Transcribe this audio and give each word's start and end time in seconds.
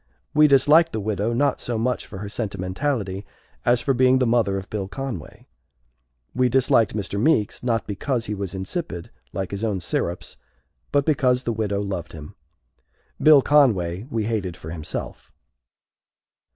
We 0.33 0.47
disliked 0.47 0.93
the 0.93 0.99
widow 0.99 1.31
not 1.31 1.61
so 1.61 1.77
much 1.77 2.07
for 2.07 2.17
her 2.17 2.27
sentimentality 2.27 3.23
as 3.63 3.81
for 3.81 3.93
being 3.93 4.17
the 4.17 4.25
mother 4.25 4.57
of 4.57 4.67
Bill 4.71 4.87
Conway; 4.87 5.47
we 6.33 6.49
disliked 6.49 6.95
Mr. 6.95 7.19
Meeks, 7.21 7.61
not 7.61 7.85
because 7.85 8.25
he 8.25 8.33
was 8.33 8.55
insipid, 8.55 9.11
like 9.31 9.51
his 9.51 9.63
own 9.63 9.79
syrups, 9.79 10.37
but 10.91 11.05
because 11.05 11.43
the 11.43 11.53
widow 11.53 11.81
loved 11.81 12.13
him. 12.13 12.33
Bill 13.21 13.43
Conway 13.43 14.07
we 14.09 14.23
hated 14.25 14.57
for 14.57 14.71
himself. 14.71 15.31